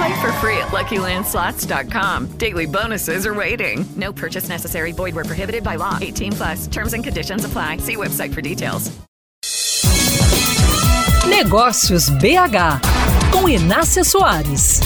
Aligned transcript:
Play 0.00 0.20
for 0.22 0.32
free 0.40 0.56
at 0.56 0.68
LuckyLandSlots.com. 0.68 2.38
Daily 2.38 2.64
bonuses 2.64 3.26
are 3.26 3.34
waiting. 3.34 3.84
No 3.96 4.12
purchase 4.12 4.48
necessary. 4.48 4.92
Void 4.92 5.14
were 5.14 5.24
prohibited 5.24 5.62
by 5.62 5.76
law. 5.76 5.98
18 6.00 6.32
plus. 6.32 6.66
Terms 6.68 6.94
and 6.94 7.04
conditions 7.04 7.44
apply. 7.44 7.78
See 7.78 7.96
website 7.96 8.32
for 8.32 8.40
details. 8.40 8.90
Negócios 11.28 12.08
BH 12.08 12.80
com 13.30 13.46
Inácia 13.46 14.02
Soares. 14.02 14.80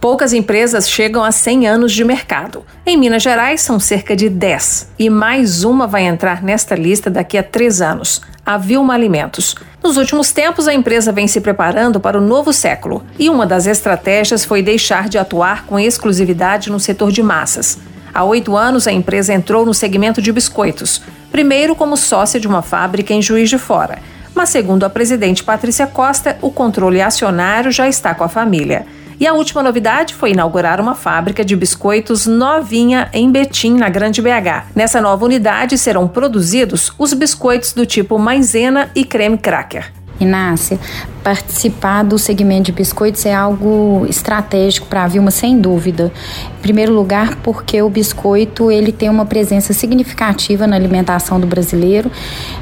Poucas 0.00 0.32
empresas 0.32 0.88
chegam 0.88 1.22
a 1.22 1.30
100 1.30 1.68
anos 1.68 1.92
de 1.92 2.02
mercado. 2.02 2.64
Em 2.86 2.96
Minas 2.96 3.22
Gerais, 3.22 3.60
são 3.60 3.78
cerca 3.78 4.16
de 4.16 4.30
10. 4.30 4.92
E 4.98 5.10
mais 5.10 5.64
uma 5.64 5.86
vai 5.86 6.04
entrar 6.04 6.42
nesta 6.42 6.74
lista 6.74 7.10
daqui 7.10 7.36
a 7.36 7.42
três 7.42 7.82
anos: 7.82 8.22
a 8.48 8.56
Vilma 8.56 8.94
Alimentos. 8.94 9.54
Nos 9.84 9.98
últimos 9.98 10.32
tempos, 10.32 10.66
a 10.66 10.72
empresa 10.72 11.12
vem 11.12 11.28
se 11.28 11.38
preparando 11.38 12.00
para 12.00 12.16
o 12.16 12.20
novo 12.22 12.50
século. 12.50 13.04
E 13.18 13.28
uma 13.28 13.46
das 13.46 13.66
estratégias 13.66 14.42
foi 14.42 14.62
deixar 14.62 15.06
de 15.06 15.18
atuar 15.18 15.66
com 15.66 15.78
exclusividade 15.78 16.70
no 16.70 16.80
setor 16.80 17.12
de 17.12 17.22
massas. 17.22 17.78
Há 18.14 18.24
oito 18.24 18.56
anos, 18.56 18.86
a 18.86 18.92
empresa 18.92 19.34
entrou 19.34 19.66
no 19.66 19.74
segmento 19.74 20.22
de 20.22 20.32
biscoitos, 20.32 21.02
primeiro 21.30 21.76
como 21.76 21.94
sócia 21.94 22.40
de 22.40 22.48
uma 22.48 22.62
fábrica 22.62 23.12
em 23.12 23.20
Juiz 23.20 23.50
de 23.50 23.58
Fora. 23.58 23.98
Mas, 24.34 24.48
segundo 24.48 24.84
a 24.84 24.88
presidente 24.88 25.44
Patrícia 25.44 25.86
Costa, 25.86 26.38
o 26.40 26.50
controle 26.50 27.02
acionário 27.02 27.70
já 27.70 27.86
está 27.86 28.14
com 28.14 28.24
a 28.24 28.30
família. 28.30 28.86
E 29.20 29.26
a 29.26 29.32
última 29.32 29.62
novidade 29.62 30.14
foi 30.14 30.30
inaugurar 30.30 30.80
uma 30.80 30.94
fábrica 30.94 31.44
de 31.44 31.56
biscoitos 31.56 32.26
novinha 32.26 33.08
em 33.12 33.30
Betim, 33.30 33.76
na 33.76 33.88
Grande 33.88 34.22
BH. 34.22 34.68
Nessa 34.76 35.00
nova 35.00 35.24
unidade 35.24 35.76
serão 35.76 36.06
produzidos 36.06 36.92
os 36.96 37.12
biscoitos 37.12 37.72
do 37.72 37.84
tipo 37.84 38.16
maisena 38.16 38.90
e 38.94 39.04
creme 39.04 39.36
cracker. 39.36 39.97
Inácia, 40.20 40.78
participar 41.22 42.02
do 42.02 42.18
segmento 42.18 42.64
de 42.64 42.72
biscoitos 42.72 43.24
é 43.26 43.34
algo 43.34 44.06
estratégico 44.08 44.86
para 44.86 45.04
a 45.04 45.06
Vilma, 45.06 45.30
sem 45.30 45.60
dúvida. 45.60 46.12
Em 46.58 46.62
primeiro 46.62 46.92
lugar, 46.92 47.36
porque 47.36 47.80
o 47.82 47.88
biscoito 47.88 48.70
ele 48.70 48.92
tem 48.92 49.08
uma 49.08 49.26
presença 49.26 49.72
significativa 49.72 50.66
na 50.66 50.76
alimentação 50.76 51.38
do 51.38 51.46
brasileiro, 51.46 52.10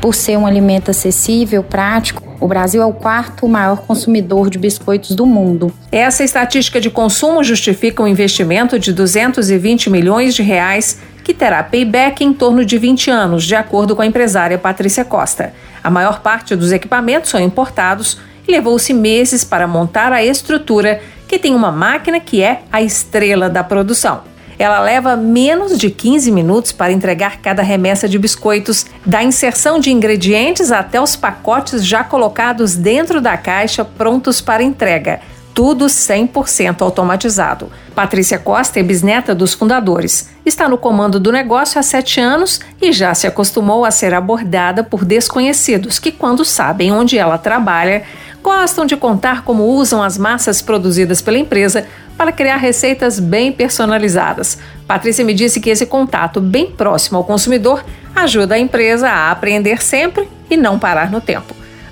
por 0.00 0.14
ser 0.14 0.36
um 0.36 0.46
alimento 0.46 0.90
acessível, 0.90 1.62
prático. 1.62 2.22
O 2.40 2.46
Brasil 2.46 2.80
é 2.80 2.86
o 2.86 2.92
quarto 2.92 3.48
maior 3.48 3.78
consumidor 3.78 4.48
de 4.48 4.58
biscoitos 4.58 5.16
do 5.16 5.26
mundo. 5.26 5.72
Essa 5.90 6.22
estatística 6.22 6.80
de 6.80 6.88
consumo 6.88 7.42
justifica 7.42 8.02
um 8.02 8.06
investimento 8.06 8.78
de 8.78 8.92
220 8.92 9.90
milhões 9.90 10.34
de 10.34 10.42
reais 10.42 10.98
que 11.28 11.34
terá 11.34 11.62
payback 11.62 12.24
em 12.24 12.32
torno 12.32 12.64
de 12.64 12.78
20 12.78 13.10
anos, 13.10 13.44
de 13.44 13.54
acordo 13.54 13.94
com 13.94 14.00
a 14.00 14.06
empresária 14.06 14.56
Patrícia 14.56 15.04
Costa. 15.04 15.52
A 15.84 15.90
maior 15.90 16.20
parte 16.20 16.56
dos 16.56 16.72
equipamentos 16.72 17.28
são 17.28 17.38
importados 17.38 18.18
e 18.48 18.50
levou-se 18.50 18.94
meses 18.94 19.44
para 19.44 19.66
montar 19.66 20.10
a 20.10 20.24
estrutura 20.24 21.02
que 21.28 21.38
tem 21.38 21.54
uma 21.54 21.70
máquina 21.70 22.18
que 22.18 22.42
é 22.42 22.62
a 22.72 22.80
estrela 22.80 23.50
da 23.50 23.62
produção. 23.62 24.22
Ela 24.58 24.80
leva 24.80 25.16
menos 25.16 25.76
de 25.76 25.90
15 25.90 26.32
minutos 26.32 26.72
para 26.72 26.92
entregar 26.92 27.42
cada 27.42 27.62
remessa 27.62 28.08
de 28.08 28.18
biscoitos, 28.18 28.86
da 29.04 29.22
inserção 29.22 29.78
de 29.78 29.92
ingredientes 29.92 30.72
até 30.72 30.98
os 30.98 31.14
pacotes 31.14 31.84
já 31.84 32.02
colocados 32.02 32.74
dentro 32.74 33.20
da 33.20 33.36
caixa 33.36 33.84
prontos 33.84 34.40
para 34.40 34.62
entrega. 34.62 35.20
Tudo 35.58 35.86
100% 35.86 36.82
automatizado. 36.82 37.68
Patrícia 37.92 38.38
Costa 38.38 38.78
é 38.78 38.82
bisneta 38.84 39.34
dos 39.34 39.54
fundadores. 39.54 40.30
Está 40.46 40.68
no 40.68 40.78
comando 40.78 41.18
do 41.18 41.32
negócio 41.32 41.80
há 41.80 41.82
sete 41.82 42.20
anos 42.20 42.60
e 42.80 42.92
já 42.92 43.12
se 43.12 43.26
acostumou 43.26 43.84
a 43.84 43.90
ser 43.90 44.14
abordada 44.14 44.84
por 44.84 45.04
desconhecidos 45.04 45.98
que, 45.98 46.12
quando 46.12 46.44
sabem 46.44 46.92
onde 46.92 47.18
ela 47.18 47.36
trabalha, 47.38 48.04
gostam 48.40 48.86
de 48.86 48.96
contar 48.96 49.42
como 49.42 49.64
usam 49.64 50.00
as 50.00 50.16
massas 50.16 50.62
produzidas 50.62 51.20
pela 51.20 51.38
empresa 51.38 51.88
para 52.16 52.30
criar 52.30 52.58
receitas 52.58 53.18
bem 53.18 53.50
personalizadas. 53.50 54.58
Patrícia 54.86 55.24
me 55.24 55.34
disse 55.34 55.58
que 55.58 55.70
esse 55.70 55.86
contato 55.86 56.40
bem 56.40 56.70
próximo 56.70 57.18
ao 57.18 57.24
consumidor 57.24 57.84
ajuda 58.14 58.54
a 58.54 58.60
empresa 58.60 59.08
a 59.08 59.32
aprender 59.32 59.82
sempre 59.82 60.28
e 60.48 60.56
não 60.56 60.78
parar 60.78 61.10
no 61.10 61.20
tempo. 61.20 61.57